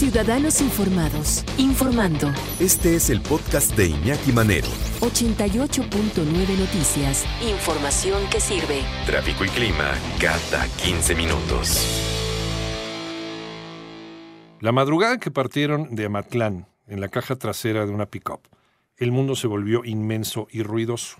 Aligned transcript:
Ciudadanos 0.00 0.62
informados, 0.62 1.44
informando. 1.58 2.32
Este 2.58 2.96
es 2.96 3.10
el 3.10 3.20
podcast 3.20 3.76
de 3.76 3.88
Iñaki 3.88 4.32
Manero. 4.32 4.66
88.9 5.00 6.58
Noticias. 6.58 7.26
Información 7.46 8.22
que 8.32 8.40
sirve. 8.40 8.80
Tráfico 9.04 9.44
y 9.44 9.48
clima 9.48 9.92
cada 10.18 10.66
15 10.82 11.14
minutos. 11.14 11.86
La 14.60 14.72
madrugada 14.72 15.18
que 15.18 15.30
partieron 15.30 15.94
de 15.94 16.06
Amatlán, 16.06 16.66
en 16.86 17.02
la 17.02 17.10
caja 17.10 17.36
trasera 17.36 17.84
de 17.84 17.92
una 17.92 18.06
pick-up, 18.06 18.40
el 18.96 19.12
mundo 19.12 19.36
se 19.36 19.48
volvió 19.48 19.84
inmenso 19.84 20.48
y 20.50 20.62
ruidoso. 20.62 21.18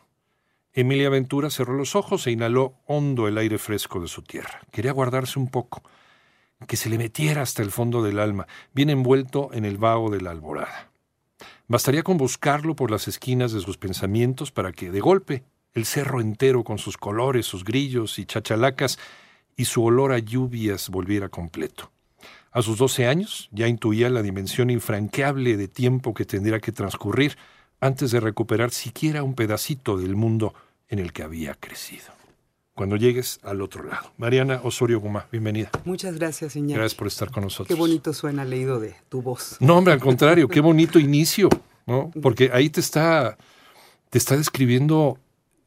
Emilia 0.72 1.10
Ventura 1.10 1.50
cerró 1.50 1.74
los 1.74 1.94
ojos 1.96 2.26
e 2.26 2.30
inhaló 2.30 2.76
hondo 2.86 3.28
el 3.28 3.36
aire 3.36 3.58
fresco 3.58 4.00
de 4.00 4.08
su 4.08 4.22
tierra. 4.22 4.62
Quería 4.72 4.92
guardarse 4.92 5.38
un 5.38 5.48
poco, 5.48 5.82
que 6.66 6.76
se 6.76 6.88
le 6.88 6.98
metiera 6.98 7.42
hasta 7.42 7.62
el 7.62 7.70
fondo 7.70 8.02
del 8.02 8.18
alma, 8.18 8.46
bien 8.72 8.90
envuelto 8.90 9.50
en 9.52 9.64
el 9.64 9.78
vaho 9.78 10.10
de 10.10 10.20
la 10.20 10.30
alborada. 10.30 10.90
Bastaría 11.68 12.02
con 12.02 12.16
buscarlo 12.16 12.74
por 12.74 12.90
las 12.90 13.08
esquinas 13.08 13.52
de 13.52 13.60
sus 13.60 13.78
pensamientos 13.78 14.50
para 14.50 14.72
que, 14.72 14.90
de 14.90 15.00
golpe, 15.00 15.44
el 15.72 15.84
cerro 15.84 16.20
entero 16.20 16.64
con 16.64 16.78
sus 16.78 16.96
colores, 16.96 17.46
sus 17.46 17.64
grillos 17.64 18.18
y 18.18 18.24
chachalacas 18.24 18.98
y 19.56 19.66
su 19.66 19.84
olor 19.84 20.12
a 20.12 20.18
lluvias 20.18 20.88
volviera 20.88 21.28
completo. 21.28 21.90
A 22.52 22.62
sus 22.62 22.78
doce 22.78 23.06
años 23.06 23.48
ya 23.52 23.68
intuía 23.68 24.10
la 24.10 24.22
dimensión 24.22 24.70
infranqueable 24.70 25.56
de 25.56 25.68
tiempo 25.68 26.14
que 26.14 26.24
tendría 26.24 26.58
que 26.58 26.72
transcurrir 26.72 27.36
antes 27.80 28.10
de 28.10 28.20
recuperar 28.20 28.72
siquiera 28.72 29.22
un 29.22 29.34
pedacito 29.34 29.96
del 29.96 30.16
mundo 30.16 30.54
en 30.88 30.98
el 30.98 31.12
que 31.12 31.22
había 31.22 31.54
crecido. 31.54 32.19
Cuando 32.80 32.96
llegues 32.96 33.40
al 33.42 33.60
otro 33.60 33.84
lado. 33.84 34.10
Mariana 34.16 34.62
Osorio 34.64 35.00
Guma, 35.00 35.26
bienvenida. 35.30 35.70
Muchas 35.84 36.14
gracias, 36.14 36.54
señor. 36.54 36.78
Gracias 36.78 36.94
por 36.94 37.08
estar 37.08 37.30
con 37.30 37.44
nosotros. 37.44 37.68
Qué 37.68 37.74
bonito 37.74 38.14
suena 38.14 38.42
leído 38.46 38.80
de 38.80 38.94
tu 39.10 39.20
voz. 39.20 39.58
No, 39.60 39.76
hombre, 39.76 39.92
al 39.92 40.00
contrario, 40.00 40.48
qué 40.48 40.60
bonito 40.60 40.98
inicio, 40.98 41.50
¿no? 41.86 42.10
Porque 42.22 42.48
ahí 42.54 42.70
te 42.70 42.80
está, 42.80 43.36
te 44.08 44.16
está 44.16 44.34
describiendo 44.34 45.18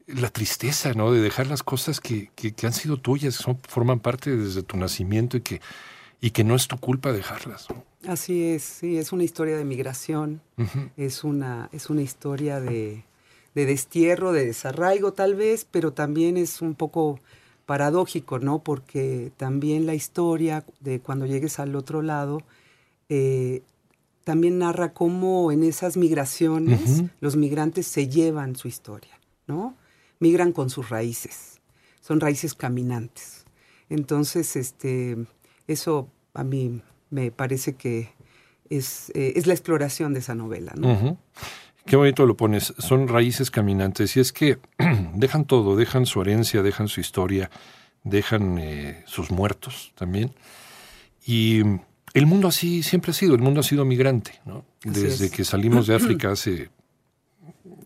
la 0.08 0.28
tristeza, 0.28 0.92
¿no? 0.94 1.12
De 1.12 1.20
dejar 1.20 1.46
las 1.46 1.62
cosas 1.62 2.00
que, 2.00 2.32
que, 2.34 2.52
que 2.52 2.66
han 2.66 2.72
sido 2.72 2.96
tuyas, 2.96 3.36
son, 3.36 3.60
forman 3.68 4.00
parte 4.00 4.36
desde 4.36 4.64
tu 4.64 4.76
nacimiento 4.76 5.36
y 5.36 5.42
que 5.42 5.60
y 6.20 6.30
que 6.30 6.42
no 6.42 6.56
es 6.56 6.66
tu 6.66 6.78
culpa 6.78 7.12
dejarlas. 7.12 7.68
Así 8.08 8.42
es, 8.42 8.64
sí, 8.64 8.98
es 8.98 9.12
una 9.12 9.22
historia 9.22 9.56
de 9.56 9.64
migración, 9.64 10.40
es, 10.96 11.22
una, 11.22 11.68
es 11.70 11.90
una 11.90 12.02
historia 12.02 12.58
de, 12.60 13.04
de, 13.54 13.66
destierro, 13.66 14.32
de 14.32 14.46
desarraigo 14.46 15.12
tal 15.12 15.34
vez, 15.34 15.66
pero 15.70 15.92
también 15.92 16.36
es 16.36 16.62
un 16.62 16.74
poco 16.74 17.20
paradójico, 17.66 18.38
¿no? 18.38 18.58
Porque 18.60 19.32
también 19.36 19.86
la 19.86 19.94
historia 19.94 20.64
de 20.80 21.00
cuando 21.00 21.26
llegues 21.26 21.58
al 21.58 21.76
otro 21.76 22.02
lado 22.02 22.42
eh, 23.08 23.62
también 24.24 24.58
narra 24.58 24.92
cómo 24.92 25.52
en 25.52 25.62
esas 25.62 25.96
migraciones 25.96 27.04
los 27.20 27.36
migrantes 27.36 27.86
se 27.86 28.08
llevan 28.08 28.56
su 28.56 28.68
historia, 28.68 29.20
¿no? 29.46 29.76
Migran 30.18 30.52
con 30.52 30.70
sus 30.70 30.88
raíces, 30.88 31.60
son 32.00 32.20
raíces 32.20 32.54
caminantes. 32.54 33.44
Entonces, 33.90 34.56
este, 34.56 35.16
eso 35.66 36.08
a 36.32 36.42
mí 36.42 36.80
me 37.10 37.30
parece 37.30 37.74
que 37.74 38.10
es, 38.70 39.10
eh, 39.14 39.34
es 39.36 39.46
la 39.46 39.52
exploración 39.52 40.14
de 40.14 40.20
esa 40.20 40.34
novela. 40.34 40.72
¿no? 40.74 41.18
Qué 41.86 41.96
bonito 41.96 42.24
lo 42.24 42.36
pones, 42.36 42.74
son 42.78 43.08
raíces 43.08 43.50
caminantes 43.50 44.16
y 44.16 44.20
es 44.20 44.32
que 44.32 44.58
dejan 45.14 45.44
todo, 45.44 45.76
dejan 45.76 46.06
su 46.06 46.22
herencia, 46.22 46.62
dejan 46.62 46.88
su 46.88 47.00
historia, 47.00 47.50
dejan 48.04 48.58
eh, 48.58 49.02
sus 49.06 49.30
muertos 49.30 49.92
también. 49.94 50.34
Y 51.26 51.60
el 52.14 52.26
mundo 52.26 52.48
así 52.48 52.82
siempre 52.82 53.10
ha 53.10 53.14
sido, 53.14 53.34
el 53.34 53.42
mundo 53.42 53.60
ha 53.60 53.62
sido 53.62 53.84
migrante, 53.84 54.40
¿no? 54.44 54.64
Desde 54.82 55.30
que 55.30 55.44
salimos 55.44 55.86
de 55.86 55.94
África 55.96 56.30
hace, 56.30 56.70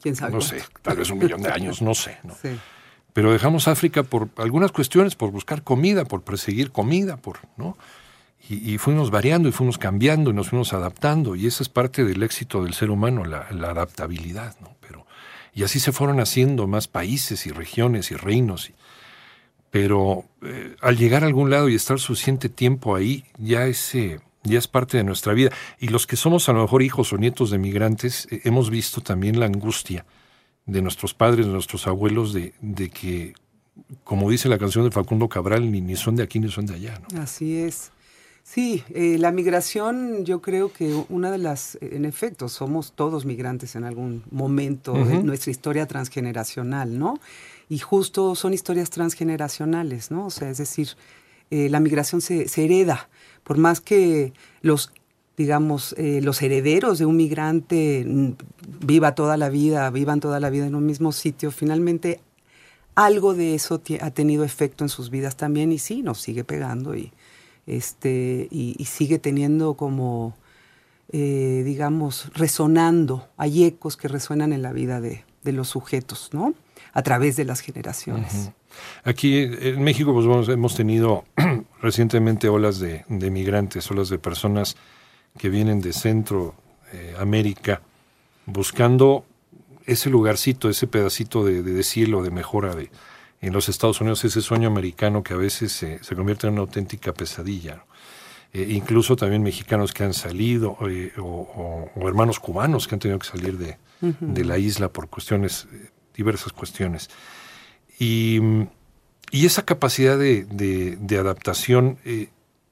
¿Quién 0.00 0.14
sabe 0.14 0.32
no 0.32 0.40
sé, 0.40 0.62
tal 0.82 0.96
vez 0.96 1.10
un 1.10 1.18
millón 1.18 1.42
de 1.42 1.50
años, 1.50 1.82
no 1.82 1.94
sé. 1.94 2.18
¿no? 2.22 2.36
Sí. 2.40 2.50
Pero 3.12 3.32
dejamos 3.32 3.66
África 3.66 4.04
por 4.04 4.28
algunas 4.36 4.70
cuestiones, 4.70 5.16
por 5.16 5.32
buscar 5.32 5.64
comida, 5.64 6.04
por 6.04 6.22
perseguir 6.22 6.70
comida, 6.70 7.16
por, 7.16 7.38
¿no? 7.56 7.76
Y, 8.48 8.74
y, 8.74 8.78
fuimos 8.78 9.10
variando 9.10 9.48
y 9.48 9.52
fuimos 9.52 9.78
cambiando 9.78 10.30
y 10.30 10.34
nos 10.34 10.50
fuimos 10.50 10.72
adaptando. 10.72 11.36
Y 11.36 11.46
esa 11.46 11.62
es 11.62 11.68
parte 11.68 12.04
del 12.04 12.22
éxito 12.22 12.64
del 12.64 12.74
ser 12.74 12.90
humano, 12.90 13.24
la, 13.24 13.46
la 13.50 13.70
adaptabilidad. 13.70 14.56
¿no? 14.60 14.76
Pero, 14.80 15.06
y 15.54 15.64
así 15.64 15.80
se 15.80 15.92
fueron 15.92 16.20
haciendo 16.20 16.66
más 16.66 16.88
países 16.88 17.46
y 17.46 17.50
regiones 17.50 18.10
y 18.10 18.16
reinos. 18.16 18.70
Y, 18.70 18.74
pero 19.70 20.24
eh, 20.42 20.76
al 20.80 20.96
llegar 20.96 21.24
a 21.24 21.26
algún 21.26 21.50
lado 21.50 21.68
y 21.68 21.74
estar 21.74 21.98
suficiente 21.98 22.48
tiempo 22.48 22.96
ahí, 22.96 23.24
ya, 23.38 23.66
ese, 23.66 24.20
ya 24.42 24.58
es 24.58 24.66
parte 24.66 24.96
de 24.96 25.04
nuestra 25.04 25.34
vida. 25.34 25.50
Y 25.78 25.88
los 25.88 26.06
que 26.06 26.16
somos 26.16 26.48
a 26.48 26.52
lo 26.52 26.62
mejor 26.62 26.82
hijos 26.82 27.12
o 27.12 27.18
nietos 27.18 27.50
de 27.50 27.58
migrantes, 27.58 28.28
eh, 28.30 28.40
hemos 28.44 28.70
visto 28.70 29.00
también 29.00 29.38
la 29.38 29.46
angustia 29.46 30.06
de 30.66 30.82
nuestros 30.82 31.14
padres, 31.14 31.46
de 31.46 31.52
nuestros 31.52 31.86
abuelos, 31.86 32.32
de, 32.32 32.54
de 32.60 32.90
que, 32.90 33.34
como 34.04 34.30
dice 34.30 34.48
la 34.48 34.58
canción 34.58 34.84
de 34.84 34.90
Facundo 34.90 35.28
Cabral, 35.28 35.70
ni, 35.70 35.80
ni 35.80 35.96
son 35.96 36.16
de 36.16 36.22
aquí 36.22 36.40
ni 36.40 36.50
son 36.50 36.66
de 36.66 36.74
allá. 36.74 37.00
¿no? 37.12 37.20
Así 37.20 37.56
es. 37.56 37.92
Sí, 38.50 38.82
eh, 38.94 39.18
la 39.18 39.30
migración, 39.30 40.24
yo 40.24 40.40
creo 40.40 40.72
que 40.72 41.04
una 41.10 41.30
de 41.30 41.36
las, 41.36 41.76
en 41.82 42.06
efecto, 42.06 42.48
somos 42.48 42.92
todos 42.92 43.26
migrantes 43.26 43.76
en 43.76 43.84
algún 43.84 44.22
momento 44.30 44.94
uh 44.94 44.96
-huh. 44.96 45.06
de 45.06 45.22
nuestra 45.22 45.50
historia 45.50 45.86
transgeneracional, 45.86 46.98
¿no? 46.98 47.20
Y 47.68 47.78
justo 47.78 48.34
son 48.34 48.54
historias 48.54 48.88
transgeneracionales, 48.88 50.10
¿no? 50.10 50.24
O 50.24 50.30
sea, 50.30 50.48
es 50.48 50.56
decir, 50.56 50.88
eh, 51.50 51.68
la 51.68 51.78
migración 51.78 52.22
se, 52.22 52.48
se, 52.48 52.64
hereda, 52.64 53.10
por 53.44 53.58
más 53.58 53.82
que 53.82 54.32
los, 54.62 54.92
digamos, 55.36 55.94
eh, 55.98 56.22
los 56.22 56.40
herederos 56.40 56.98
de 56.98 57.04
un 57.04 57.18
migrante 57.18 58.06
viva 58.80 59.14
toda 59.14 59.36
la 59.36 59.50
vida, 59.50 59.90
vivan 59.90 60.20
toda 60.20 60.40
la 60.40 60.48
vida 60.48 60.66
en 60.66 60.74
un 60.74 60.86
mismo 60.86 61.12
sitio, 61.12 61.50
finalmente 61.50 62.20
algo 62.94 63.34
de 63.34 63.54
eso 63.54 63.82
ha 64.00 64.10
tenido 64.10 64.42
efecto 64.42 64.84
en 64.84 64.88
sus 64.88 65.10
vidas 65.10 65.36
también 65.36 65.70
y 65.70 65.78
sí, 65.78 66.02
nos 66.02 66.18
sigue 66.22 66.44
pegando 66.44 66.94
y 66.94 67.12
este, 67.68 68.48
y, 68.50 68.74
y 68.78 68.84
sigue 68.86 69.18
teniendo 69.18 69.74
como, 69.74 70.34
eh, 71.12 71.62
digamos, 71.64 72.30
resonando, 72.34 73.28
hay 73.36 73.64
ecos 73.64 73.96
que 73.96 74.08
resuenan 74.08 74.54
en 74.54 74.62
la 74.62 74.72
vida 74.72 75.02
de, 75.02 75.24
de, 75.44 75.52
los 75.52 75.68
sujetos, 75.68 76.30
¿no? 76.32 76.54
A 76.94 77.02
través 77.02 77.36
de 77.36 77.44
las 77.44 77.60
generaciones. 77.60 78.52
Aquí 79.04 79.36
en 79.36 79.82
México 79.82 80.14
pues, 80.14 80.48
hemos 80.48 80.74
tenido 80.74 81.24
recientemente 81.82 82.48
olas 82.48 82.78
de, 82.78 83.04
migrantes, 83.08 83.90
olas 83.90 84.08
de 84.08 84.18
personas 84.18 84.76
que 85.36 85.50
vienen 85.50 85.80
de 85.80 85.92
Centro 85.92 86.54
eh, 86.92 87.14
América 87.18 87.82
buscando 88.46 89.26
ese 89.84 90.08
lugarcito, 90.08 90.70
ese 90.70 90.86
pedacito 90.86 91.44
de 91.44 91.82
cielo, 91.82 92.22
de 92.22 92.30
mejora 92.30 92.74
de, 92.74 92.90
en 93.40 93.52
los 93.52 93.68
Estados 93.68 94.00
Unidos 94.00 94.24
ese 94.24 94.40
sueño 94.40 94.68
americano 94.68 95.22
que 95.22 95.34
a 95.34 95.36
veces 95.36 95.72
se, 95.72 96.02
se 96.02 96.16
convierte 96.16 96.46
en 96.46 96.54
una 96.54 96.62
auténtica 96.62 97.12
pesadilla. 97.12 97.84
Eh, 98.52 98.66
incluso 98.70 99.14
también 99.14 99.42
mexicanos 99.42 99.92
que 99.92 100.04
han 100.04 100.14
salido 100.14 100.78
eh, 100.88 101.12
o, 101.18 101.22
o, 101.22 101.90
o, 101.94 102.08
hermanos 102.08 102.40
cubanos 102.40 102.88
que 102.88 102.94
han 102.94 102.98
tenido 102.98 103.18
que 103.18 103.26
salir 103.26 103.58
de, 103.58 103.76
uh 104.00 104.06
-huh. 104.06 104.32
de 104.32 104.44
la 104.44 104.56
isla 104.56 104.88
por 104.88 105.08
cuestiones, 105.08 105.68
eh, 105.72 105.90
diversas 106.14 106.52
cuestiones. 106.52 107.10
Y, 107.98 108.40
y 109.30 109.44
esa 109.44 109.64
capacidad 109.66 110.18
de, 110.18 110.44
de, 110.44 110.96
de 110.96 111.18
adaptación 111.18 111.98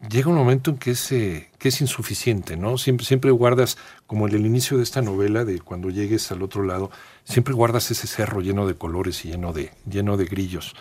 llega 0.09 0.29
un 0.31 0.37
momento 0.37 0.71
en 0.71 0.79
que 0.79 0.93
es, 0.93 1.09
que 1.09 1.49
es 1.69 1.81
insuficiente, 1.81 2.57
¿no? 2.57 2.79
Siempre, 2.79 3.07
siempre 3.07 3.31
guardas, 3.31 3.77
como 4.07 4.29
en 4.29 4.35
el 4.35 4.47
inicio 4.47 4.77
de 4.77 4.83
esta 4.83 5.03
novela, 5.03 5.45
de 5.45 5.61
cuando 5.61 5.91
llegues 5.91 6.31
al 6.33 6.43
otro 6.43 6.63
lado, 6.63 6.91
siempre 7.25 7.55
guardas 7.55 7.91
ese 7.91 8.07
cerro 8.07 8.41
lleno 8.41 8.67
de 8.67 8.75
colores 8.75 9.25
y 9.25 9.31
lleno 9.31 9.53
de, 9.53 9.71
lleno 9.89 10.17
de 10.17 10.25
grillos, 10.25 10.75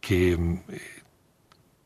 que, 0.00 0.38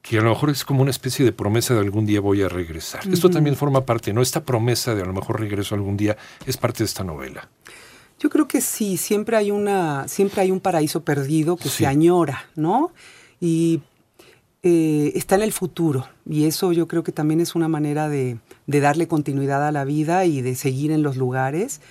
que 0.03 0.19
a 0.19 0.23
lo 0.23 0.31
mejor 0.31 0.51
es 0.51 0.65
como 0.65 0.83
una 0.83 0.91
especie 0.91 1.25
de 1.25 1.33
promesa 1.33 1.75
de 1.75 1.81
algún 1.81 2.07
día 2.07 2.21
voy 2.21 2.43
a 2.43 2.49
regresar. 2.49 3.07
Uh 3.07 3.11
-huh. 3.11 3.15
Esto 3.15 3.31
también 3.31 3.57
forma 3.57 3.85
parte, 3.85 4.13
¿no? 4.13 4.23
Esta 4.23 4.45
promesa 4.45 4.95
de 4.95 5.03
a 5.03 5.07
lo 5.07 5.13
mejor 5.13 5.41
regreso 5.41 5.75
algún 5.75 5.97
día 5.97 6.17
es 6.47 6.57
parte 6.57 6.79
de 6.79 6.87
esta 6.87 7.05
novela. 7.05 7.49
Yo 8.21 8.31
creo 8.31 8.47
que 8.47 8.61
sí, 8.61 8.97
siempre 8.97 9.37
hay, 9.37 9.51
una, 9.51 10.07
siempre 10.09 10.43
hay 10.43 10.51
un 10.51 10.61
paraíso 10.61 11.03
perdido 11.03 11.57
que 11.57 11.69
sí. 11.69 11.79
se 11.79 11.87
añora, 11.87 12.49
¿no? 12.55 12.93
Y 13.41 13.81
eh, 14.67 15.13
está 15.15 15.35
en 15.35 15.43
el 15.43 15.53
futuro 15.53 16.09
y 16.25 16.47
eso 16.47 16.73
yo 16.73 16.89
creo 16.89 17.03
que 17.05 17.13
también 17.13 17.41
es 17.41 17.55
una 17.55 17.69
manera 17.69 18.09
de, 18.09 18.39
de 18.67 18.81
darle 18.81 19.07
continuidad 19.07 19.67
a 19.67 19.71
la 19.71 19.85
vida 19.85 20.25
y 20.25 20.41
de 20.41 20.55
seguir 20.55 20.91
en 20.91 21.03
los 21.03 21.19
lugares 21.19 21.83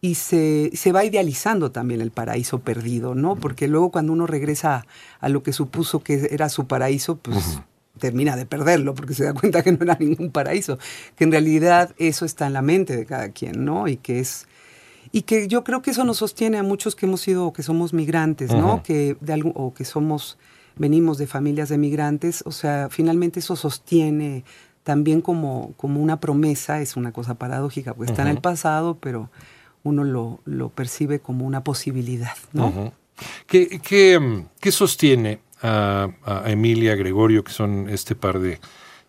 y 0.00 0.16
se, 0.16 0.72
se, 0.74 0.90
va 0.90 1.04
idealizando 1.04 1.70
también 1.70 2.00
el 2.00 2.10
paraíso 2.10 2.58
perdido, 2.58 3.14
¿no? 3.14 3.36
Porque 3.36 3.68
luego 3.68 3.92
cuando 3.92 4.12
uno 4.12 4.26
regresa 4.26 4.86
a, 5.20 5.28
lo 5.28 5.44
que 5.44 5.52
supuso 5.52 6.00
que 6.00 6.28
era 6.32 6.48
su 6.48 6.66
paraíso, 6.66 7.14
pues 7.16 7.60
termina 8.00 8.34
de 8.34 8.44
perderlo 8.44 8.96
porque 8.96 9.14
se 9.14 9.24
da 9.24 9.32
cuenta 9.32 9.62
que 9.62 9.70
no 9.70 9.78
era 9.82 9.96
ningún 10.00 10.32
paraíso, 10.32 10.80
que 11.14 11.22
en 11.22 11.30
realidad 11.30 11.94
eso 11.96 12.24
está 12.24 12.48
en 12.48 12.54
la 12.54 12.62
mente 12.62 12.96
de 12.96 13.06
cada 13.06 13.28
quien, 13.28 13.64
¿no? 13.64 13.86
Y 13.86 13.98
que 13.98 14.18
es 14.18 14.48
y 15.12 15.22
que 15.22 15.46
yo 15.46 15.62
creo 15.62 15.80
que 15.80 15.92
eso 15.92 16.02
nos 16.02 16.16
sostiene 16.16 16.58
a 16.58 16.64
muchos 16.64 16.96
que 16.96 17.06
hemos 17.06 17.20
sido 17.20 17.46
o 17.46 17.52
que 17.52 17.62
somos 17.62 17.92
migrantes, 17.92 18.52
¿no? 18.52 18.82
Que 18.82 19.16
de 19.20 19.32
algo, 19.32 19.52
o 19.54 19.72
que 19.72 19.84
somos 19.84 20.36
venimos 20.76 21.18
de 21.18 21.26
familias 21.26 21.68
de 21.68 21.78
migrantes, 21.78 22.42
o 22.46 22.52
sea, 22.52 22.88
finalmente 22.90 23.40
eso 23.40 23.56
sostiene 23.56 24.44
también 24.82 25.20
como, 25.20 25.72
como 25.76 26.00
una 26.00 26.20
promesa, 26.20 26.80
es 26.80 26.96
una 26.96 27.12
cosa 27.12 27.34
paradójica, 27.34 27.94
porque 27.94 28.12
está 28.12 28.22
en 28.22 28.28
el 28.28 28.40
pasado, 28.40 28.98
pero 29.00 29.30
uno 29.82 30.04
lo, 30.04 30.40
lo 30.44 30.68
percibe 30.68 31.18
como 31.18 31.44
una 31.44 31.64
posibilidad. 31.64 32.36
¿no? 32.52 32.92
¿Qué, 33.46 33.80
qué, 33.80 34.44
qué 34.60 34.72
sostiene 34.72 35.40
a, 35.62 36.08
a, 36.24 36.50
Emilia, 36.50 36.94
Gregorio, 36.94 37.42
que 37.42 37.52
son 37.52 37.88
este 37.88 38.14
par 38.14 38.38
de, 38.38 38.60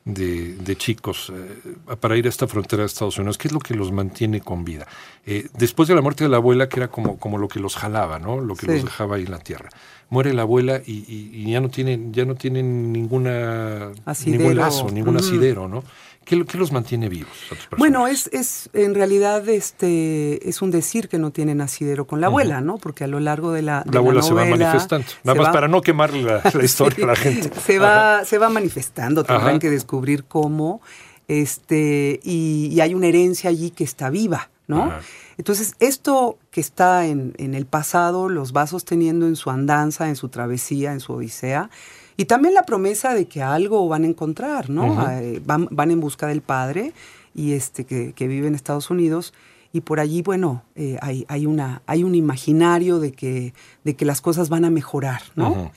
de, 0.08 0.56
de 0.56 0.76
chicos, 0.78 1.32
eh, 1.36 1.96
para 2.00 2.16
ir 2.16 2.26
a 2.26 2.30
esta 2.30 2.48
frontera 2.48 2.84
de 2.84 2.88
Estados 2.88 3.18
Unidos? 3.18 3.38
¿Qué 3.38 3.50
es 3.50 3.54
lo 3.54 3.60
que 3.60 3.76
los 3.76 3.92
mantiene 3.92 4.42
con 4.42 4.64
vida? 4.64 4.88
Eh, 5.26 5.48
después 5.58 5.90
de 5.90 5.96
la 5.96 6.02
muerte 6.02 6.24
de 6.24 6.30
la 6.30 6.38
abuela, 6.38 6.70
que 6.70 6.80
era 6.80 6.88
como, 6.88 7.18
como 7.18 7.38
lo 7.38 7.48
que 7.48 7.60
los 7.60 7.76
jalaba, 7.76 8.18
¿no? 8.18 8.40
lo 8.40 8.56
que 8.56 8.66
sí. 8.66 8.72
los 8.72 8.84
dejaba 8.86 9.18
ahí 9.18 9.24
en 9.24 9.32
la 9.32 9.40
tierra. 9.40 9.70
Muere 10.10 10.34
la 10.34 10.44
abuela 10.44 10.82
y, 10.86 11.04
y, 11.08 11.32
y 11.34 11.52
ya 11.52 11.60
no 11.60 11.70
tienen, 11.70 12.14
ya 12.14 12.24
no 12.24 12.36
tienen 12.36 12.94
ninguna, 12.94 13.92
asidero. 14.06 14.40
ningún 14.40 14.58
lazo, 14.58 14.90
ningún 14.90 15.16
mm. 15.16 15.18
asidero, 15.18 15.68
¿no? 15.68 15.84
¿Qué, 16.28 16.44
¿Qué, 16.46 16.58
los 16.58 16.72
mantiene 16.72 17.10
vivos? 17.10 17.32
Bueno, 17.78 18.08
es, 18.08 18.30
es 18.34 18.70
en 18.74 18.96
realidad 18.96 19.48
este 19.48 20.48
es 20.48 20.62
un 20.62 20.72
decir 20.72 21.08
que 21.08 21.18
no 21.18 21.32
tienen 21.32 21.62
asidero 21.62 22.06
con 22.06 22.20
la 22.22 22.28
abuela, 22.28 22.58
uh 22.58 22.62
-huh. 22.62 22.66
¿no? 22.66 22.78
Porque 22.78 23.04
a 23.04 23.08
lo 23.08 23.20
largo 23.20 23.52
de 23.52 23.62
la, 23.62 23.84
de 23.86 23.92
la 23.94 24.00
abuela 24.00 24.22
la 24.22 24.28
se 24.28 24.34
va 24.34 24.46
manifestando. 24.46 25.08
Nada 25.24 25.38
más 25.38 25.48
va, 25.48 25.52
para 25.54 25.68
no 25.68 25.82
quemar 25.82 26.14
la, 26.14 26.42
la 26.54 26.64
historia 26.64 26.96
sí, 26.96 27.04
a 27.04 27.08
la 27.08 27.16
gente. 27.16 27.52
Se 27.66 27.80
va, 27.80 28.26
se 28.26 28.38
va 28.38 28.50
manifestando, 28.50 29.24
tendrán 29.24 29.50
Ajá. 29.50 29.60
que 29.60 29.70
descubrir 29.70 30.26
cómo. 30.26 30.82
Este, 31.28 32.20
y, 32.24 32.70
y, 32.72 32.80
hay 32.80 32.94
una 32.94 33.08
herencia 33.08 33.50
allí 33.50 33.72
que 33.72 33.84
está 33.84 34.10
viva, 34.10 34.50
¿no? 34.68 34.84
Ajá. 34.84 35.02
Entonces, 35.38 35.76
esto 35.80 36.38
que 36.52 36.62
está 36.62 37.06
en, 37.06 37.34
en 37.38 37.54
el 37.54 37.66
pasado 37.66 38.28
los 38.28 38.54
va 38.54 38.66
sosteniendo 38.66 39.28
en 39.28 39.36
su 39.36 39.50
andanza, 39.52 40.10
en 40.10 40.16
su 40.16 40.30
travesía, 40.30 40.94
en 40.94 41.00
su 41.00 41.14
odisea, 41.14 41.70
y 42.18 42.26
también 42.26 42.56
la 42.56 42.64
promesa 42.64 43.14
de 43.14 43.28
que 43.28 43.44
algo 43.44 43.88
van 43.88 44.04
a 44.04 44.08
encontrar, 44.08 44.72
¿no? 44.72 44.88
Uh 44.88 44.98
-huh. 44.98 45.42
van, 45.46 45.68
van, 45.70 45.92
en 45.92 46.00
busca 46.00 46.26
del 46.26 46.42
padre 46.42 46.94
y 47.36 47.54
este 47.54 47.86
que, 47.86 48.14
que, 48.14 48.28
vive 48.28 48.48
en 48.48 48.56
Estados 48.56 48.90
Unidos. 48.90 49.36
Y 49.72 49.82
por 49.82 50.00
allí, 50.00 50.24
bueno, 50.24 50.64
eh, 50.76 50.98
hay, 51.02 51.26
hay, 51.28 51.46
una, 51.46 51.84
hay 51.86 52.04
un 52.04 52.16
imaginario 52.16 53.00
de 53.00 53.12
que, 53.12 53.54
de 53.84 53.96
que 53.96 54.06
las 54.06 54.22
cosas 54.22 54.50
van 54.50 54.66
a 54.66 54.72
mejorar, 54.72 55.22
¿no? 55.36 55.52
Uh 55.52 55.56
-huh. 55.56 55.72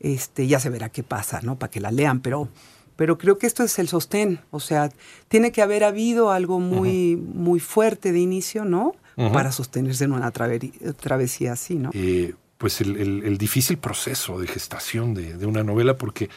este, 0.00 0.48
ya 0.48 0.58
se 0.58 0.68
verá 0.68 0.88
qué 0.88 1.04
pasa, 1.04 1.40
¿no? 1.42 1.56
Para 1.56 1.70
que 1.70 1.80
la 1.80 1.92
lean, 1.92 2.20
pero, 2.20 2.48
pero 2.96 3.16
creo 3.16 3.38
que 3.38 3.46
esto 3.46 3.62
es 3.62 3.78
el 3.78 3.86
sostén. 3.86 4.40
O 4.50 4.58
sea, 4.58 4.90
tiene 5.28 5.52
que 5.52 5.62
haber 5.62 5.84
habido 5.84 6.32
algo 6.32 6.58
muy, 6.58 7.14
uh 7.14 7.18
-huh. 7.18 7.34
muy 7.34 7.60
fuerte 7.60 8.10
de 8.10 8.18
inicio, 8.18 8.64
¿no? 8.64 8.94
Para 9.32 9.52
sostenerse 9.52 10.02
en 10.02 10.12
una 10.12 10.32
travesía 10.32 11.52
así, 11.52 11.76
¿no? 11.76 11.90
Eh, 11.92 12.34
pues 12.64 12.80
el, 12.80 12.96
el, 12.96 13.22
el, 13.24 13.36
difícil 13.36 13.76
proceso 13.76 14.38
de 14.38 14.46
gestación 14.46 15.12
de, 15.12 15.36
de 15.36 15.44
una 15.44 15.62
novela 15.62 15.98
porque, 15.98 16.30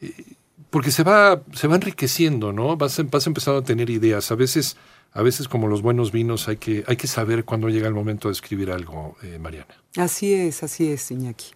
eh, 0.00 0.14
porque 0.70 0.90
se, 0.90 1.02
va, 1.02 1.42
se 1.52 1.68
va 1.68 1.74
enriqueciendo, 1.74 2.54
¿no? 2.54 2.78
Vas, 2.78 2.98
vas 3.10 3.26
empezando 3.26 3.60
a 3.60 3.64
tener 3.64 3.90
ideas. 3.90 4.32
A 4.32 4.34
veces, 4.34 4.78
a 5.12 5.20
veces 5.20 5.46
como 5.46 5.68
los 5.68 5.82
buenos 5.82 6.10
vinos, 6.10 6.48
hay 6.48 6.56
que, 6.56 6.84
hay 6.86 6.96
que 6.96 7.06
saber 7.06 7.44
cuándo 7.44 7.68
llega 7.68 7.86
el 7.86 7.92
momento 7.92 8.28
de 8.28 8.32
escribir 8.32 8.70
algo, 8.70 9.18
eh, 9.22 9.38
Mariana. 9.38 9.74
Así 9.98 10.32
es, 10.32 10.62
así 10.62 10.90
es, 10.90 11.10
Iñaki. 11.10 11.50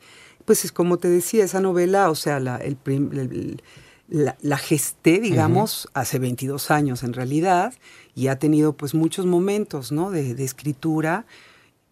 Pues 0.44 0.66
es 0.66 0.72
como 0.72 0.98
te 0.98 1.08
decía, 1.08 1.42
esa 1.42 1.62
novela, 1.62 2.10
o 2.10 2.14
sea, 2.14 2.38
la, 2.38 2.58
el, 2.58 2.76
el 2.84 3.62
la, 4.10 4.36
la, 4.42 4.58
gesté, 4.58 5.20
digamos, 5.20 5.86
uh 5.86 5.88
-huh. 5.88 6.02
hace 6.02 6.18
22 6.18 6.70
años 6.70 7.02
en 7.02 7.14
realidad, 7.14 7.72
y 8.14 8.26
ha 8.26 8.38
tenido 8.38 8.74
pues 8.74 8.92
muchos 8.92 9.24
momentos, 9.24 9.90
¿no? 9.90 10.10
De, 10.10 10.34
de 10.34 10.44
escritura 10.44 11.24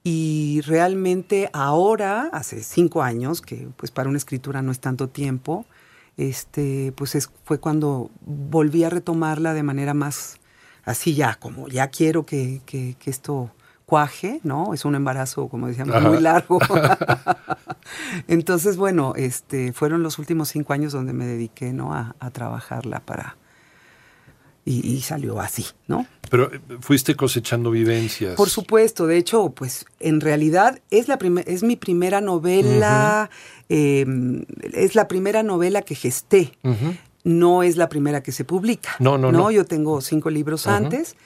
y 0.03 0.63
realmente 0.63 1.51
ahora, 1.53 2.31
hace 2.33 2.63
cinco 2.63 3.03
años, 3.03 3.43
que 3.43 3.69
pues 3.77 3.91
para 3.91 4.09
una 4.09 4.19
escritura 4.19 4.63
no 4.63 4.73
es 4.73 4.81
tanto 4.81 5.09
tiempo, 5.09 5.67
este, 6.17 6.93
pues 6.97 7.15
es, 7.15 7.31
fue 7.45 7.59
cuando 7.59 8.11
volví 8.21 8.85
a 8.85 8.91
retomarla 8.91 9.55
de 9.55 9.63
manera 9.63 9.95
más 9.95 10.39
así 10.85 11.15
ya, 11.15 11.35
como 11.35 11.69
ya 11.69 11.89
quiero 11.89 12.25
que, 12.25 12.61
que, 12.67 12.97
que 12.99 13.11
esto 13.11 13.51
cuaje, 13.85 14.41
¿no? 14.45 14.73
Es 14.73 14.85
un 14.85 14.95
embarazo, 14.95 15.49
como 15.49 15.67
decíamos, 15.67 15.97
Ajá. 15.97 16.09
muy 16.09 16.21
largo. 16.21 16.61
Entonces, 18.29 18.77
bueno, 18.77 19.15
este, 19.17 19.73
fueron 19.73 20.03
los 20.05 20.19
últimos 20.19 20.49
cinco 20.49 20.73
años 20.73 20.93
donde 20.93 21.13
me 21.13 21.27
dediqué, 21.27 21.73
¿no? 21.73 21.93
A, 21.93 22.15
a 22.21 22.31
trabajarla 22.31 23.01
para, 23.01 23.37
y, 24.65 24.87
y, 24.87 25.01
salió 25.01 25.41
así, 25.41 25.65
¿no? 25.89 26.07
Pero 26.31 26.53
eh, 26.53 26.61
fuiste 26.81 27.15
cosechando 27.17 27.71
vivencias. 27.71 28.35
Por 28.37 28.51
supuesto, 28.51 29.07
de 29.07 29.17
hecho, 29.17 29.51
pues 29.51 29.87
en 30.01 30.21
realidad 30.21 30.81
es, 30.91 31.09
la 31.09 31.19
es 31.47 31.63
mi 31.63 31.77
primera 31.77 32.21
novela, 32.21 33.31
uh 33.31 33.73
-huh. 33.73 34.45
eh, 34.45 34.45
es 34.75 34.95
la 34.95 35.09
primera 35.09 35.43
novela 35.43 35.83
que 35.83 35.95
gesté. 35.95 36.53
Uh 36.63 36.71
-huh. 36.71 36.99
No 37.23 37.63
es 37.63 37.77
la 37.77 37.89
primera 37.89 38.23
que 38.23 38.33
se 38.33 38.45
publica. 38.45 38.91
No, 38.99 39.19
no, 39.19 39.31
no. 39.31 39.39
no. 39.39 39.51
Yo 39.51 39.65
tengo 39.65 40.01
cinco 40.01 40.31
libros 40.31 40.67
uh 40.67 40.71
-huh. 40.71 40.77
antes 40.77 41.17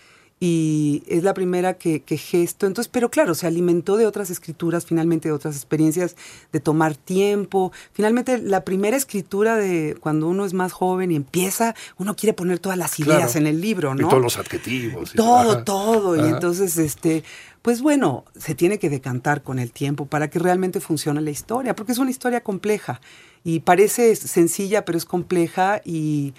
y 0.41 1.03
es 1.07 1.23
la 1.23 1.33
primera 1.33 1.75
que, 1.75 2.01
que, 2.01 2.19
gesto. 2.19 2.67
Entonces, 2.67 2.91
pero 2.93 3.11
claro, 3.11 3.35
se 3.35 3.47
alimentó 3.47 3.97
de 3.97 4.07
otras 4.07 4.31
escrituras, 4.31 4.85
finalmente 4.85 5.29
de 5.29 5.33
otras 5.33 5.55
experiencias, 5.57 6.17
de 6.53 6.61
tomar 6.61 6.97
tiempo. 6.97 7.73
Finalmente, 7.93 8.39
la 8.39 8.65
primera 8.65 8.97
escritura 8.97 9.57
de 9.57 9.97
cuando 10.01 10.29
uno 10.29 10.45
es 10.45 10.53
más 10.53 10.73
joven 10.73 11.13
y 11.13 11.17
empieza, 11.17 11.75
uno 11.99 12.17
quiere 12.17 12.35
poner 12.35 12.59
todas 12.59 12.77
las 12.77 12.99
ideas 12.99 13.33
claro. 13.33 13.39
en 13.39 13.47
el 13.47 13.61
libro, 13.61 13.95
¿no? 13.95 14.07
Y 14.07 14.11
todos 14.11 14.23
los 14.23 14.39
adjetivos. 14.39 15.15
Y 15.15 15.17
todo, 15.17 15.53
Ajá. 15.53 15.65
todo. 15.65 16.15
Ajá. 16.15 16.27
Y 16.27 16.31
entonces, 16.31 16.77
este, 16.79 17.23
pues 17.63 17.81
bueno, 17.81 18.25
se 18.37 18.55
tiene 18.55 18.79
que 18.79 18.91
decantar 18.91 19.43
con 19.43 19.59
el 19.59 19.71
tiempo 19.71 20.05
para 20.05 20.29
que 20.29 20.39
realmente 20.39 20.81
funcione 20.81 21.23
la 21.23 21.31
historia, 21.31 21.75
porque 21.75 21.93
es 21.93 21.99
una 21.99 22.11
historia 22.11 22.43
compleja 22.43 23.01
y 23.45 23.61
parece 23.61 24.17
sencilla, 24.17 24.85
pero 24.85 24.99
es 24.99 25.07
compleja 25.07 25.81
y 25.85 26.35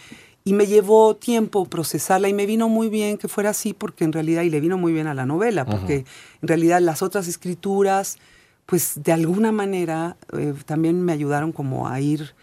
y 0.47 0.53
me 0.53 0.67
llevó 0.67 1.15
tiempo 1.15 1.65
procesarla 1.65 2.29
y 2.29 2.33
me 2.33 2.45
vino 2.45 2.69
muy 2.69 2.87
bien 2.87 3.17
que 3.17 3.27
fuera 3.27 3.49
así 3.49 3.73
porque 3.73 4.03
en 4.03 4.13
realidad, 4.13 4.43
y 4.43 4.51
le 4.51 4.61
vino 4.61 4.77
muy 4.77 4.93
bien 4.93 5.07
a 5.07 5.15
la 5.15 5.25
novela, 5.25 5.65
porque 5.65 5.97
uh 5.97 6.01
-huh. 6.01 6.41
en 6.43 6.47
realidad 6.47 6.79
las 6.81 7.01
otras 7.01 7.27
escrituras, 7.27 8.19
pues 8.67 9.01
de 9.03 9.11
alguna 9.11 9.51
manera 9.51 10.17
eh, 10.37 10.53
también 10.65 11.03
me 11.03 11.13
ayudaron 11.13 11.51
como 11.51 11.87
a 11.87 11.99
ir 11.99 12.35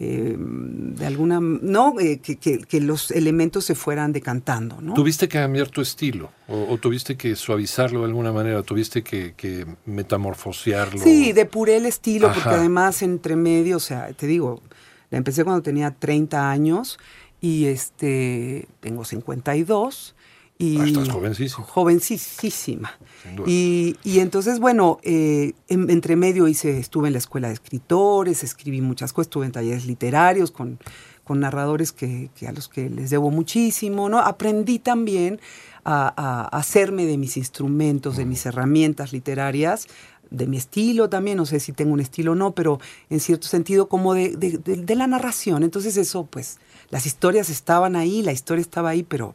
eh, 0.00 0.36
de 0.38 1.04
alguna, 1.06 1.40
no, 1.40 1.98
eh, 1.98 2.20
que, 2.20 2.36
que, 2.36 2.58
que, 2.60 2.80
los 2.80 3.10
elementos 3.10 3.64
se 3.64 3.74
fueran 3.74 4.12
decantando, 4.12 4.80
¿no? 4.80 4.94
¿Tuviste 4.94 5.26
que 5.26 5.38
cambiar 5.38 5.68
tu 5.70 5.80
estilo? 5.80 6.30
¿O, 6.46 6.72
o 6.72 6.78
tuviste 6.78 7.16
que 7.16 7.34
suavizarlo 7.34 7.98
de 8.00 8.06
alguna 8.06 8.30
manera? 8.30 8.62
¿Tuviste 8.62 9.02
que, 9.02 9.34
que 9.36 9.66
metamorfosearlo? 9.86 11.02
Sí, 11.02 11.32
depuré 11.32 11.78
el 11.78 11.86
estilo, 11.86 12.28
Ajá. 12.28 12.34
porque 12.34 12.56
además 12.56 13.02
entre 13.02 13.34
medio, 13.34 13.78
o 13.78 13.80
sea, 13.80 14.12
te 14.12 14.28
digo, 14.28 14.62
la 15.10 15.18
empecé 15.18 15.42
cuando 15.42 15.62
tenía 15.62 15.90
30 15.90 16.48
años 16.48 17.00
y 17.40 17.66
este 17.66 18.68
tengo 18.80 19.04
52 19.04 20.14
y 20.60 20.80
ah, 20.80 20.86
estás 20.86 21.08
jovencísima. 21.08 21.66
Jovencísima. 21.66 22.90
Y, 23.46 23.96
y, 24.02 24.18
entonces, 24.18 24.58
bueno, 24.58 24.98
eh, 25.04 25.52
en, 25.68 25.88
entre 25.88 26.16
medio 26.16 26.48
hice, 26.48 26.80
estuve 26.80 27.06
en 27.06 27.12
la 27.12 27.20
escuela 27.20 27.46
de 27.46 27.54
escritores, 27.54 28.42
escribí 28.42 28.80
muchas 28.80 29.12
cosas, 29.12 29.28
estuve 29.28 29.46
en 29.46 29.52
talleres 29.52 29.86
literarios 29.86 30.50
con, 30.50 30.80
con 31.22 31.38
narradores 31.38 31.92
que, 31.92 32.30
que, 32.34 32.48
a 32.48 32.52
los 32.52 32.68
que 32.68 32.90
les 32.90 33.10
debo 33.10 33.30
muchísimo, 33.30 34.08
¿no? 34.08 34.18
Aprendí 34.18 34.80
también 34.80 35.40
a, 35.84 36.12
a, 36.16 36.58
hacerme 36.58 37.06
de 37.06 37.18
mis 37.18 37.36
instrumentos, 37.36 38.16
de 38.16 38.24
mis 38.24 38.44
herramientas 38.44 39.12
literarias, 39.12 39.86
de 40.30 40.48
mi 40.48 40.56
estilo 40.56 41.08
también, 41.08 41.36
no 41.36 41.46
sé 41.46 41.60
si 41.60 41.72
tengo 41.72 41.92
un 41.92 42.00
estilo 42.00 42.32
o 42.32 42.34
no, 42.34 42.50
pero 42.52 42.80
en 43.10 43.20
cierto 43.20 43.46
sentido 43.46 43.88
como 43.88 44.12
de, 44.12 44.36
de, 44.36 44.58
de, 44.58 44.76
de 44.76 44.94
la 44.96 45.06
narración. 45.06 45.62
Entonces 45.62 45.96
eso, 45.96 46.26
pues, 46.26 46.58
las 46.90 47.06
historias 47.06 47.50
estaban 47.50 47.96
ahí, 47.96 48.22
la 48.22 48.32
historia 48.32 48.62
estaba 48.62 48.90
ahí, 48.90 49.02
pero 49.02 49.34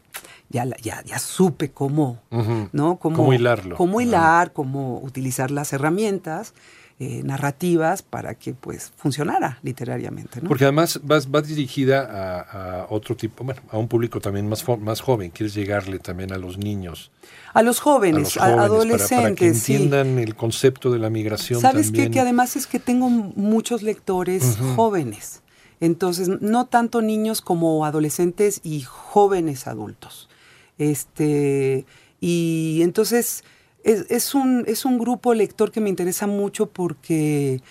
ya, 0.50 0.66
ya, 0.82 1.04
ya 1.04 1.20
supe 1.20 1.72
cómo, 1.72 2.20
uh 2.32 2.38
-huh. 2.38 2.70
¿no? 2.72 2.98
Cómo, 2.98 3.18
cómo, 3.18 3.34
hilarlo. 3.34 3.76
Cómo 3.76 4.02
hilar, 4.02 4.48
uh 4.48 4.50
-huh. 4.50 4.54
cómo 4.54 5.00
utilizar 5.00 5.52
las 5.52 5.74
herramientas 5.74 6.54
eh, 7.00 7.22
narrativas 7.24 8.04
para 8.04 8.36
que 8.36 8.54
pues 8.54 8.94
funcionara 8.96 9.58
literariamente. 9.64 10.42
¿no? 10.42 10.48
Porque 10.48 10.64
además 10.64 11.00
vas, 11.04 11.30
vas 11.30 11.48
dirigida 11.48 12.02
a, 12.02 12.82
a, 12.82 12.88
otro 12.90 13.16
tipo, 13.16 13.44
bueno, 13.44 13.62
a 13.72 13.78
un 13.78 13.88
público 13.88 14.22
también 14.22 14.48
más, 14.48 14.64
más 14.80 15.02
joven, 15.02 15.32
quieres 15.32 15.56
llegarle 15.56 15.98
también 16.00 16.32
a 16.32 16.38
los 16.38 16.58
niños. 16.58 17.12
A 17.54 17.62
los 17.64 17.80
jóvenes, 17.80 18.38
a, 18.38 18.48
los 18.48 18.56
jóvenes 18.56 18.60
a 18.60 18.64
adolescentes. 18.64 19.10
Para, 19.10 19.22
para 19.24 19.36
que 19.36 19.48
entiendan 19.48 20.16
sí. 20.18 20.24
el 20.24 20.36
concepto 20.36 20.92
de 20.92 21.00
la 21.00 21.10
migración 21.10 21.60
¿Sabes 21.62 21.88
también. 21.88 22.06
qué? 22.06 22.12
Que 22.12 22.20
además 22.20 22.56
es 22.56 22.68
que 22.68 22.80
tengo 22.80 23.10
muchos 23.10 23.82
lectores 23.82 24.44
uh 24.44 24.64
-huh. 24.64 24.76
jóvenes 24.76 25.43
Entonces, 25.84 26.30
no 26.40 26.68
tanto 26.68 27.02
niños 27.02 27.42
como 27.42 27.84
adolescentes 27.84 28.62
y 28.64 28.84
jóvenes 28.84 29.68
adultos. 29.68 30.30
Este, 30.78 31.86
y 32.22 32.80
entonces 32.84 33.44
es, 33.84 34.34
un, 34.34 34.64
es 34.66 34.86
un 34.86 34.98
grupo 34.98 35.34
lector 35.34 35.74
que 35.74 35.82
me 35.82 35.90
interesa 35.90 36.26
mucho 36.26 36.68
porque 36.68 37.62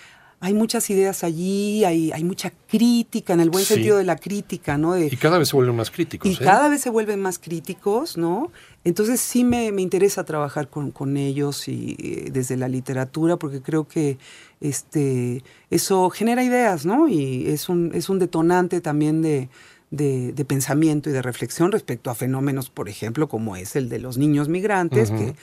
hay 0.45 0.53
muchas 0.53 0.89
ideas 0.89 1.23
allí, 1.23 1.85
hay, 1.85 2.11
hay 2.11 2.23
mucha 2.23 2.51
crítica, 2.67 3.33
en 3.33 3.39
el 3.39 3.49
buen 3.49 3.63
Sí. 3.63 3.75
sentido 3.75 3.97
de 3.97 4.03
la 4.03 4.17
crítica, 4.17 4.77
¿no? 4.77 4.93
De- 4.93 5.07
Y 5.07 5.15
cada 5.15 5.37
vez 5.37 5.47
se 5.49 5.55
vuelven 5.55 5.75
más 5.75 5.89
críticos. 5.89 6.29
y 6.29 6.33
¿eh? 6.33 6.37
cada 6.43 6.67
vez 6.67 6.81
se 6.81 6.89
vuelven 6.89 7.21
más 7.21 7.39
críticos, 7.39 8.17
¿no? 8.17 8.51
Entonces 8.83 9.21
sí 9.21 9.43
me, 9.45 9.71
me 9.71 9.81
interesa 9.81 10.25
trabajar 10.25 10.67
con, 10.69 10.91
con 10.91 11.15
ellos 11.15 11.67
y 11.69 11.95
eh, 11.97 12.29
desde 12.31 12.57
la 12.57 12.67
literatura, 12.67 13.37
porque 13.37 13.61
creo 13.61 13.87
que 13.87 14.17
este, 14.59 15.43
eso 15.69 16.09
genera 16.09 16.43
ideas, 16.43 16.85
¿no? 16.85 17.07
Y 17.07 17.47
es 17.47 17.69
un, 17.69 17.91
es 17.93 18.09
un 18.09 18.19
detonante 18.19 18.81
también 18.81 19.21
de, 19.21 19.49
de, 19.91 20.33
de 20.33 20.45
pensamiento 20.45 21.09
y 21.09 21.13
de 21.13 21.21
reflexión 21.21 21.71
respecto 21.71 22.09
a 22.09 22.15
fenómenos, 22.15 22.69
por 22.69 22.89
ejemplo, 22.89 23.27
como 23.27 23.55
es 23.55 23.75
el 23.75 23.89
de 23.89 23.99
los 23.99 24.17
niños 24.17 24.49
migrantes, 24.49 25.11
que 25.11 25.35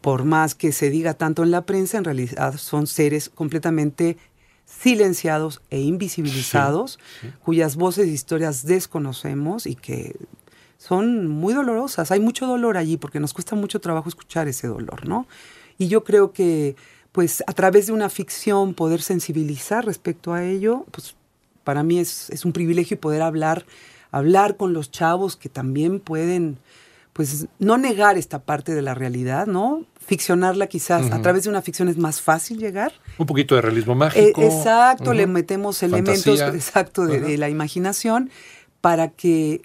por 0.00 0.24
más 0.24 0.54
que 0.54 0.70
se 0.72 0.90
diga 0.90 1.14
tanto 1.14 1.42
en 1.42 1.50
la 1.50 1.62
prensa, 1.64 1.96
en 1.98 2.04
realidad 2.04 2.56
son 2.58 2.86
seres 2.86 3.30
completamente 3.30 4.18
silenciados 4.66 5.62
e 5.70 5.80
invisibilizados, 5.80 6.98
cuyas 7.42 7.76
voces 7.76 8.06
e 8.06 8.12
historias 8.12 8.66
desconocemos 8.66 9.66
y 9.66 9.74
que 9.74 10.16
son 10.78 11.28
muy 11.28 11.54
dolorosas. 11.54 12.10
Hay 12.10 12.20
mucho 12.20 12.46
dolor 12.46 12.76
allí 12.76 12.96
porque 12.96 13.20
nos 13.20 13.32
cuesta 13.32 13.56
mucho 13.56 13.80
trabajo 13.80 14.08
escuchar 14.08 14.48
ese 14.48 14.66
dolor, 14.66 15.08
¿no? 15.08 15.26
Y 15.78 15.88
yo 15.88 16.04
creo 16.04 16.32
que, 16.32 16.76
pues, 17.12 17.42
a 17.46 17.52
través 17.52 17.86
de 17.86 17.92
una 17.92 18.08
ficción 18.08 18.74
poder 18.74 19.00
sensibilizar 19.00 19.86
respecto 19.86 20.32
a 20.34 20.44
ello, 20.44 20.84
pues, 20.90 21.16
para 21.64 21.82
mí 21.82 21.98
es, 21.98 22.28
es 22.30 22.44
un 22.44 22.52
privilegio 22.52 23.00
poder 23.00 23.22
hablar, 23.22 23.64
hablar 24.10 24.56
con 24.56 24.72
los 24.72 24.90
chavos 24.90 25.36
que 25.36 25.48
también 25.48 26.00
pueden, 26.00 26.58
pues, 27.14 27.46
no 27.58 27.78
negar 27.78 28.18
esta 28.18 28.40
parte 28.42 28.74
de 28.74 28.82
la 28.82 28.92
realidad, 28.92 29.46
¿no? 29.46 29.86
Ficcionarla 30.04 30.66
quizás, 30.66 31.10
a 31.12 31.22
través 31.22 31.44
de 31.44 31.48
una 31.50 31.62
ficción 31.62 31.88
es 31.88 31.96
más 31.96 32.20
fácil 32.20 32.58
llegar. 32.58 32.92
Un 33.16 33.24
poquito 33.24 33.54
de 33.54 33.62
realismo 33.62 33.94
Eh, 33.94 33.96
mágico. 33.96 34.42
exacto, 34.42 35.14
le 35.14 35.26
metemos 35.26 35.78
Fantasía. 35.78 35.98
elementos 36.34 36.54
exacto 36.54 37.06
de, 37.06 37.38
la 37.38 37.48
imaginación 37.48 38.28
para 38.82 39.08
que 39.08 39.62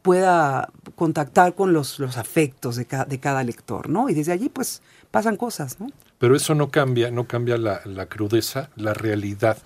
pueda 0.00 0.70
contactar 0.96 1.54
con 1.54 1.72
los, 1.72 1.98
los 1.98 2.16
afectos 2.16 2.76
de, 2.76 2.86
ca- 2.86 3.04
de 3.04 3.18
cada 3.20 3.44
lector, 3.44 3.88
¿no? 3.90 4.08
Y 4.08 4.14
desde 4.14 4.32
allí 4.32 4.48
pues 4.48 4.80
pasan 5.10 5.36
cosas, 5.36 5.78
¿no? 5.78 5.88
Pero 6.18 6.34
eso 6.36 6.54
no 6.54 6.70
cambia, 6.70 7.10
no 7.10 7.26
cambia 7.26 7.58
la, 7.58 7.82
la 7.84 8.06
crudeza, 8.06 8.70
la 8.76 8.94
realidad 8.94 9.58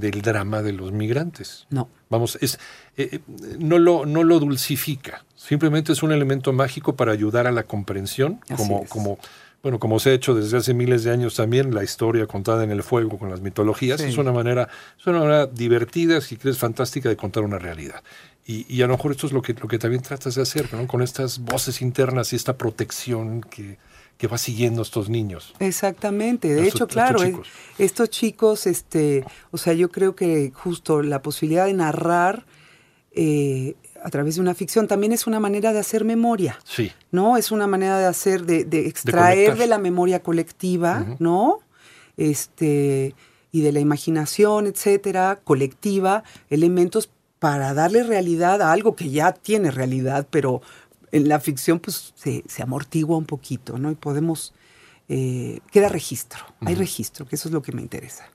del 0.00 0.22
drama 0.22 0.62
de 0.62 0.72
los 0.72 0.92
migrantes. 0.92 1.66
No. 1.70 1.88
Vamos, 2.08 2.38
es, 2.40 2.58
eh, 2.96 3.08
eh, 3.12 3.20
no, 3.58 3.78
lo, 3.78 4.06
no 4.06 4.24
lo 4.24 4.38
dulcifica, 4.40 5.24
simplemente 5.36 5.92
es 5.92 6.02
un 6.02 6.12
elemento 6.12 6.52
mágico 6.52 6.96
para 6.96 7.12
ayudar 7.12 7.46
a 7.46 7.52
la 7.52 7.62
comprensión, 7.64 8.40
Así 8.48 8.54
como, 8.56 8.82
es. 8.82 8.88
como, 8.90 9.18
bueno, 9.62 9.78
como 9.78 9.98
se 10.00 10.10
ha 10.10 10.12
hecho 10.12 10.34
desde 10.34 10.56
hace 10.56 10.74
miles 10.74 11.04
de 11.04 11.10
años 11.12 11.34
también, 11.36 11.74
la 11.74 11.84
historia 11.84 12.26
contada 12.26 12.64
en 12.64 12.70
el 12.70 12.82
fuego 12.82 13.18
con 13.18 13.30
las 13.30 13.40
mitologías, 13.40 14.00
Sí. 14.00 14.08
es 14.08 14.18
una 14.18 14.32
manera, 14.32 14.68
es 14.98 15.06
una 15.06 15.20
manera 15.20 15.46
divertida, 15.46 16.20
si 16.20 16.36
quieres, 16.36 16.58
fantástica 16.58 17.08
de 17.08 17.16
contar 17.16 17.44
una 17.44 17.58
realidad. 17.58 18.02
Y, 18.44 18.66
y 18.74 18.82
a 18.82 18.88
lo 18.88 18.94
mejor 18.96 19.12
esto 19.12 19.26
es 19.28 19.32
lo 19.32 19.40
que, 19.40 19.54
lo 19.54 19.68
que 19.68 19.78
también 19.78 20.02
tratas 20.02 20.34
de 20.34 20.42
hacer, 20.42 20.72
¿no? 20.74 20.86
Con 20.88 21.00
estas 21.00 21.38
voces 21.38 21.80
internas 21.80 22.32
y 22.32 22.36
esta 22.36 22.56
protección 22.58 23.40
que, 23.42 23.78
que 24.18 24.26
va 24.28 24.38
siguiendo 24.38 24.82
a 24.82 24.84
estos 24.84 25.08
niños. 25.08 25.54
Exactamente, 25.58 26.54
de 26.54 26.68
hecho, 26.68 26.86
claro, 26.86 27.22
estos 27.22 27.30
chicos. 27.30 27.48
estos 27.78 28.10
chicos, 28.10 28.66
este, 28.66 29.24
o 29.50 29.58
sea, 29.58 29.72
yo 29.72 29.90
creo 29.90 30.14
que 30.14 30.52
justo 30.54 31.02
la 31.02 31.22
posibilidad 31.22 31.66
de 31.66 31.74
narrar 31.74 32.46
eh, 33.12 33.74
a 34.02 34.10
través 34.10 34.36
de 34.36 34.40
una 34.40 34.54
ficción 34.54 34.88
también 34.88 35.12
es 35.12 35.26
una 35.26 35.40
manera 35.40 35.72
de 35.72 35.78
hacer 35.78 36.04
memoria. 36.04 36.58
Sí. 36.64 36.92
¿no? 37.10 37.36
Es 37.36 37.50
una 37.52 37.66
manera 37.66 37.98
de 37.98 38.06
hacer, 38.06 38.44
de, 38.44 38.64
de 38.64 38.86
extraer 38.88 39.56
de, 39.56 39.66
la 39.66 39.78
memoria 39.78 40.22
colectiva. 40.22 41.16
¿no? 41.18 41.60
Este, 42.16 43.14
y 43.52 43.60
de 43.60 43.72
la 43.72 43.80
imaginación, 43.80 44.66
etcétera, 44.66 45.40
colectiva, 45.44 46.24
elementos 46.48 47.10
para 47.38 47.74
darle 47.74 48.02
realidad 48.02 48.62
a 48.62 48.72
algo 48.72 48.96
que 48.96 49.10
ya 49.10 49.32
tiene 49.32 49.70
realidad, 49.70 50.26
pero 50.30 50.62
en 51.12 51.28
la 51.28 51.38
ficción 51.38 51.78
pues 51.78 52.12
se, 52.16 52.42
se 52.48 52.62
amortigua 52.62 53.16
un 53.16 53.26
poquito, 53.26 53.78
¿no? 53.78 53.90
Y 53.90 53.94
podemos, 53.94 54.54
eh, 55.08 55.60
queda 55.70 55.88
registro, 55.88 56.40
hay 56.60 56.74
registro, 56.74 57.26
que 57.26 57.36
eso 57.36 57.48
es 57.48 57.52
lo 57.52 57.62
que 57.62 57.72
me 57.72 57.82
interesa. 57.82 58.28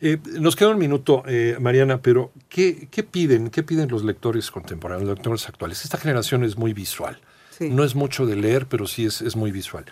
Eh, 0.00 0.18
nos 0.40 0.56
queda 0.56 0.70
un 0.70 0.78
minuto, 0.78 1.22
eh, 1.26 1.56
Mariana, 1.60 2.00
pero 2.00 2.32
¿qué, 2.48 2.88
qué 2.90 3.02
piden? 3.02 3.50
¿Qué 3.50 3.62
piden 3.62 3.88
los 3.88 4.02
lectores 4.02 4.50
contemporáneos, 4.50 5.08
los 5.08 5.18
lectores 5.18 5.48
actuales? 5.48 5.84
Esta 5.84 5.98
generación 5.98 6.42
es 6.42 6.56
muy 6.56 6.72
visual. 6.72 7.20
Sí. 7.56 7.68
No 7.68 7.84
es 7.84 7.94
mucho 7.94 8.26
de 8.26 8.36
leer, 8.36 8.66
pero 8.66 8.86
sí 8.86 9.04
es, 9.04 9.20
es 9.20 9.36
muy 9.36 9.52
visual. 9.52 9.84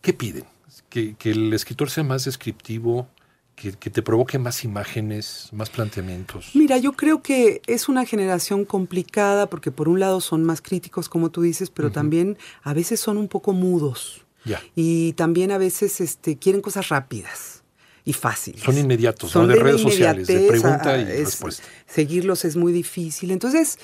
¿Qué 0.00 0.12
piden? 0.12 0.44
Que, 0.88 1.14
que 1.14 1.30
el 1.30 1.52
escritor 1.52 1.90
sea 1.90 2.04
más 2.04 2.24
descriptivo, 2.24 3.08
que, 3.56 3.72
que 3.72 3.90
te 3.90 4.02
provoque 4.02 4.38
más 4.38 4.62
imágenes, 4.64 5.48
más 5.52 5.70
planteamientos. 5.70 6.50
Mira, 6.54 6.76
yo 6.78 6.92
creo 6.92 7.22
que 7.22 7.62
es 7.66 7.88
una 7.88 8.04
generación 8.04 8.64
complicada 8.64 9.48
porque 9.48 9.70
por 9.72 9.88
un 9.88 9.98
lado 9.98 10.20
son 10.20 10.44
más 10.44 10.60
críticos, 10.62 11.08
como 11.08 11.30
tú 11.30 11.42
dices, 11.42 11.70
pero 11.70 11.90
también 11.90 12.36
a 12.62 12.74
veces 12.74 13.00
son 13.00 13.16
un 13.16 13.28
poco 13.28 13.52
mudos. 13.52 14.24
Ya. 14.44 14.62
Y 14.76 15.14
también 15.14 15.50
a 15.50 15.58
veces 15.58 16.00
este, 16.00 16.36
quieren 16.36 16.60
cosas 16.60 16.88
rápidas 16.90 17.64
y 18.04 18.12
fáciles. 18.12 18.60
Son 18.62 18.78
inmediatos, 18.78 19.34
¿no? 19.34 19.40
Son 19.40 19.48
De 19.48 19.56
redes 19.56 19.80
sociales, 19.80 20.28
de 20.28 20.46
pregunta 20.46 20.90
a- 20.90 20.98
y 20.98 21.02
es- 21.02 21.18
respuesta. 21.24 21.64
Seguirlos 21.86 22.44
es 22.44 22.54
muy 22.56 22.72
difícil. 22.72 23.32
Entonces, 23.32 23.78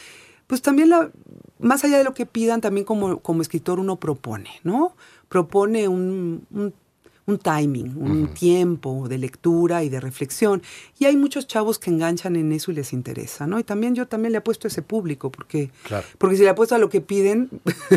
pues 0.46 0.62
también 0.62 0.90
la, 0.90 1.10
más 1.58 1.82
allá 1.82 1.98
de 1.98 2.04
lo 2.04 2.14
que 2.14 2.26
pidan, 2.26 2.60
también 2.60 2.84
como, 2.84 3.18
como 3.20 3.42
escritor 3.42 3.80
uno 3.80 3.96
propone, 3.96 4.50
¿no? 4.62 4.94
Propone 5.28 5.88
un, 5.88 6.46
un- 6.52 6.74
un 7.24 7.38
timing, 7.38 7.96
un 7.96 8.28
tiempo 8.34 9.06
de 9.08 9.16
lectura 9.16 9.84
y 9.84 9.88
de 9.88 10.00
reflexión. 10.00 10.60
Y 10.98 11.04
hay 11.04 11.16
muchos 11.16 11.46
chavos 11.46 11.78
que 11.78 11.88
enganchan 11.90 12.34
en 12.34 12.50
eso 12.50 12.72
y 12.72 12.74
les 12.74 12.92
interesa, 12.92 13.46
¿no? 13.46 13.60
Y 13.60 13.64
también 13.64 13.94
yo 13.94 14.08
también 14.08 14.32
le 14.32 14.38
apuesto 14.38 14.66
a 14.66 14.70
ese 14.70 14.82
público, 14.82 15.30
porque, 15.30 15.70
Claro. 15.84 16.04
porque 16.18 16.36
si 16.36 16.42
le 16.42 16.48
apuesto 16.48 16.74
a 16.74 16.78
lo 16.78 16.88
que 16.88 17.00
piden, 17.00 17.48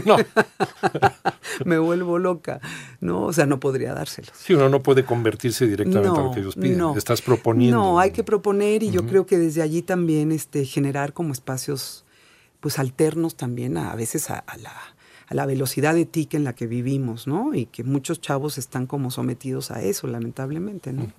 No, 0.06 0.18
me 1.66 1.78
vuelvo 1.78 2.20
loca, 2.20 2.60
¿no? 3.02 3.24
O 3.24 3.34
sea, 3.34 3.46
no 3.46 3.60
podría 3.60 3.94
dárselos. 3.94 4.32
sí, 4.36 4.54
uno 4.54 4.70
no 4.70 4.82
puede 4.84 5.06
convertirse 5.06 5.68
directamente 5.68 6.20
a 6.20 6.24
lo 6.24 6.32
que 6.32 6.40
ellos 6.42 6.56
piden. 6.56 6.78
no. 6.78 6.96
Estás 6.98 7.22
proponiendo. 7.22 7.78
No, 7.78 8.00
hay 8.00 8.12
que 8.12 8.24
proponer 8.24 8.84
y 8.84 8.92
yo 8.92 9.06
creo 9.08 9.26
que 9.26 9.38
desde 9.38 9.62
allí 9.62 9.82
también 9.82 10.32
este, 10.32 10.66
generar 10.66 11.14
como 11.14 11.34
espacios 11.34 12.04
pues 12.60 12.80
alternos 12.80 13.36
también 13.36 13.78
a, 13.78 13.92
a 13.92 13.96
veces 13.96 14.30
a, 14.32 14.40
a 14.40 14.58
la, 14.58 14.74
a 15.28 15.34
la 15.36 15.46
velocidad 15.46 15.98
ética 15.98 16.38
en 16.38 16.44
la 16.44 16.54
que 16.54 16.68
vivimos, 16.68 17.28
¿no? 17.28 17.54
Y 17.54 17.66
que 17.66 17.84
muchos 17.84 18.22
chavos 18.22 18.58
están 18.58 18.86
como 18.86 19.12
sometidos 19.12 19.72
a 19.72 19.82
eso, 19.82 20.08
lamentablemente, 20.08 20.94
¿no? 20.94 21.12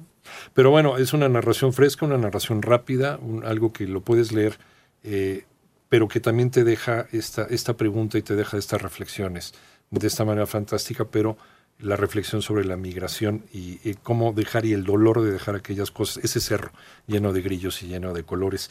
Pero 0.55 0.71
bueno, 0.71 0.97
es 0.97 1.13
una 1.13 1.29
narración 1.29 1.73
fresca, 1.73 2.07
una 2.07 2.19
narración 2.19 2.63
rápida, 2.63 3.19
algo 3.45 3.73
que 3.73 3.87
lo 3.87 4.01
puedes 4.01 4.33
leer, 4.33 4.59
eh, 5.03 5.45
pero 5.89 6.09
que 6.09 6.21
también 6.21 6.51
te 6.51 6.65
deja 6.65 7.07
esta, 7.13 7.45
esta 7.45 7.77
pregunta 7.77 8.19
y 8.19 8.23
te 8.23 8.37
deja 8.37 8.57
estas 8.57 8.83
reflexiones 8.83 9.55
de 9.91 10.07
esta 10.07 10.25
manera 10.25 10.47
fantástica, 10.47 11.05
pero 11.05 11.37
la 11.79 11.97
reflexión 11.97 12.43
sobre 12.43 12.65
la 12.65 12.77
migración 12.77 13.45
y, 13.53 13.79
y 13.89 13.95
cómo 13.95 14.33
dejar 14.33 14.65
y 14.65 14.73
el 14.73 14.85
dolor 14.85 15.23
de 15.23 15.31
dejar 15.31 15.57
aquellas 15.57 15.91
cosas, 15.91 16.25
ese 16.25 16.41
cerro 16.41 16.73
lleno 17.07 17.33
de 17.33 17.43
grillos 17.43 17.83
y 17.83 17.89
lleno 17.89 18.15
de 18.15 18.25
colores. 18.25 18.71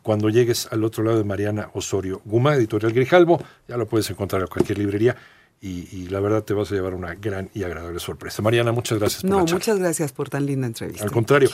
Cuando 0.00 0.30
llegues 0.30 0.68
al 0.70 0.84
otro 0.84 1.04
lado 1.04 1.18
de 1.18 1.24
Mariana 1.24 1.70
Osorio 1.74 2.22
Guma, 2.24 2.54
editorial 2.54 2.92
Grijalbo, 2.92 3.42
ya 3.68 3.76
lo 3.76 3.86
puedes 3.86 4.08
encontrar 4.10 4.40
en 4.42 4.48
cualquier 4.48 4.78
librería 4.78 5.16
y, 5.60 5.88
y 5.92 6.08
la 6.08 6.18
verdad 6.18 6.42
te 6.42 6.54
vas 6.54 6.72
a 6.72 6.74
llevar 6.74 6.94
una 6.94 7.14
gran 7.14 7.48
y 7.54 7.62
agradable 7.62 8.00
sorpresa. 8.00 8.42
Mariana, 8.42 8.72
muchas 8.72 8.98
gracias 8.98 9.22
por 9.22 9.30
No, 9.30 9.44
la 9.44 9.52
muchas 9.52 9.78
gracias 9.78 10.12
por 10.12 10.28
tan 10.28 10.44
linda 10.44 10.66
entrevista. 10.66 11.04
Al 11.04 11.12
contrario. 11.12 11.50